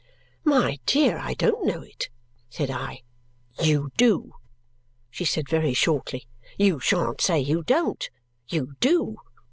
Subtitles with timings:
[0.43, 2.09] "My dear, I don't know it,"
[2.49, 3.03] said I.
[3.63, 4.31] "You do,"
[5.11, 6.27] she said very shortly.
[6.57, 8.09] "You shan't say you don't.
[8.47, 9.17] You do!"